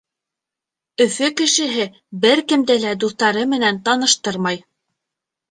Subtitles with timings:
[1.03, 1.85] Өфө кешеһе
[2.23, 4.61] бер кемде лә дуҫтары менән таныштырмай.